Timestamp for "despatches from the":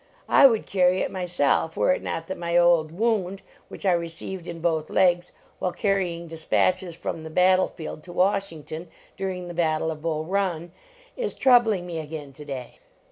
6.27-7.29